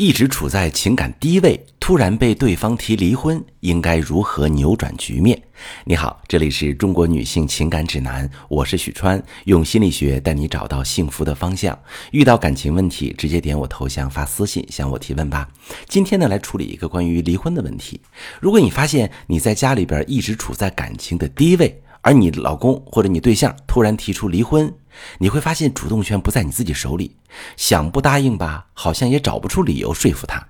[0.00, 5.36] 一直处在情感低位，突然被对方提离婚，应该如何扭转局面？
[5.84, 11.76] 你好，这里是中国女性情感指南，我是许川，用心理学带你找到幸福的方向。
[12.12, 15.48] 遇到感情问题，直接点我头像发私信向我提问吧。
[15.88, 18.00] 今天呢，来处理一个关于离婚的问题。
[18.40, 24.72] 如果你发现你在家里边一直处在感情的低位，而你老公或者你对象突然提出离婚，
[25.18, 27.16] 你会发现主动权不在你自己手里，
[27.56, 30.46] 想不答应吧，好像也找不出理由说服他。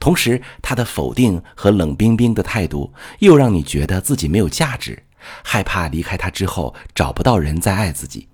[0.00, 5.02] 同时，他的否定和冷冰冰的态度又让你觉得自己没有价值，
[5.44, 8.28] 害怕离开他之后找不到人再爱自己。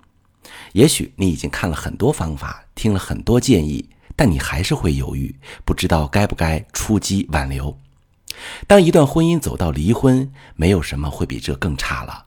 [0.73, 7.77] 也许你已经看了很多方法，听了很多建议，但你还是会犹豫，不知道该不该出击挽留。
[8.67, 12.25] 当一段婚姻走到离婚，没有什么会比这更差了。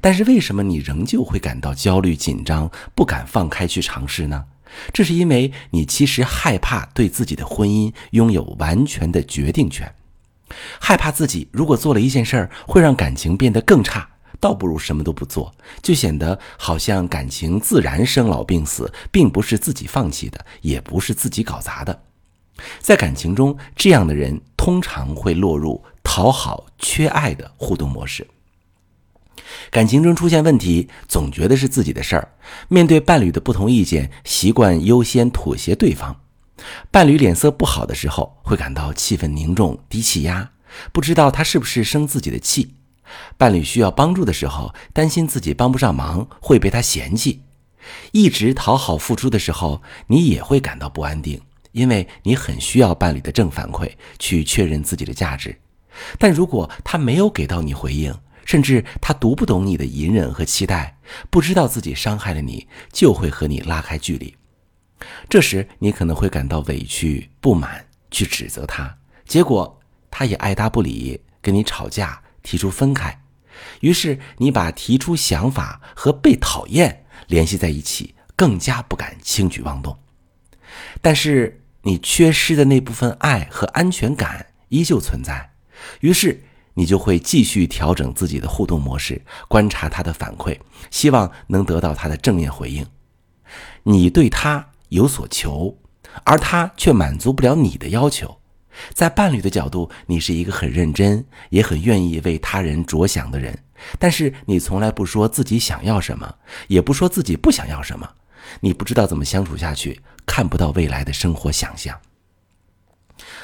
[0.00, 4.44] 但是为什么你仍旧会感到焦虑紧张，不敢放开去尝试呢？
[4.92, 9.92] 这是因为你其实害怕对自己的婚姻拥有完全的决定权，
[10.80, 22.02] 害怕自己如果做了一件事儿会让感情变得更差，倒不如什么都不做，就显得好像感情自然生老病死，并不是自己放弃的，也不是自己搞砸的。
[22.78, 28.24] 在感情中，这样的人通常会落入讨好、缺爱的互动模式。
[29.70, 32.32] 感情中出现问题，总觉得是自己的事儿。
[32.68, 36.20] 面对伴侣的不同意见，习惯优先妥协对方。
[36.90, 40.50] 伴侣脸色不好的时候，会感到气氛凝重、低气压，
[40.92, 42.74] 不知道他是不是生自己的气。
[43.36, 47.42] 伴侣需要帮助的时候，担心自己帮不上忙，会被他嫌弃。
[48.12, 51.40] 一直讨好付出的时候，你也会感到不安定，
[51.72, 55.58] 因为你很需要伴侣的正反馈，去确认自己的价值。
[56.18, 58.14] 但如果他没有给到你回应，
[58.50, 60.98] 甚至他读不懂你的隐忍和期待，
[61.30, 64.36] 不知道自己伤害了你，就会和你拉开距离。
[65.28, 73.22] 这时你可能会感到委屈、不满，去指责他，结果他也爱答不理，跟你吵架，提出分开。
[73.82, 79.96] 于是你把提出想法和被讨厌联系在一起，更加不敢轻举妄动。
[81.00, 85.52] 但是你缺失的那部分爱和安全感依旧存在，
[86.00, 86.42] 于是。
[86.74, 90.58] 你就会继续调整自己的互动模式，观察他的反馈，
[90.90, 92.86] 希望能得到他的正面回应。
[93.82, 95.76] 你对他有所求，
[96.24, 98.38] 而他却满足不了你的要求。
[98.94, 103.58] 在伴侣的角度，你是一个很认真，也很愿意为他人着想的人，
[103.98, 106.34] 但是你从来不说自己想要什么，
[106.68, 108.08] 也不说自己不想要什么。
[108.60, 111.98] 你不知道怎么相处下去，看不到未来的生活想象，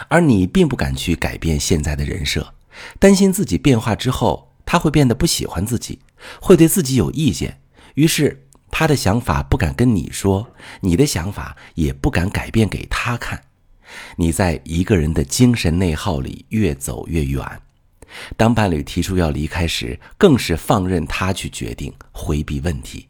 [0.08, 2.54] 而你并不敢去改变现在的人设。
[2.98, 6.00] 担心自己变化之后，他会变得不喜欢自己，
[6.40, 7.60] 会对自己有意见，
[7.94, 10.48] 于是他的想法不敢跟你说，
[10.80, 13.40] 你的想法也不敢改变给他看。
[14.16, 17.44] 你在一个人的精神内耗里越走越远。
[18.36, 23.08] 当伴侣提出要离开时，更是放任他去决定，回避问题。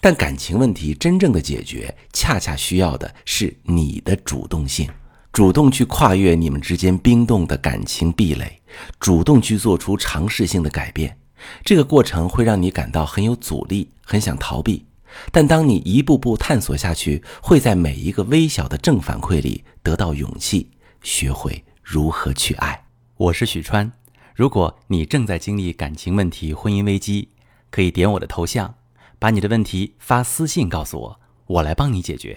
[0.00, 4.88] 但感情问题真正的解决，恰恰需要的是你的主动性。
[5.32, 8.60] 主动去跨越你们之间冰冻的感情壁垒，
[9.00, 11.16] 主动去做出尝试性的改变，
[11.64, 14.84] 这个过程会让你感到很有阻力，很想逃避。
[15.30, 20.70] 但当你一步步探索下去，会在每一个微小的正反馈里得到勇气，
[21.02, 22.84] 学会如何去爱。
[23.16, 23.90] 我是许川，
[24.34, 27.30] 如果你正在经历感情问题、婚姻危机，
[27.70, 28.74] 可以点我的头像，
[29.18, 32.36] 把你的问题发私信告诉我，我来帮你解决。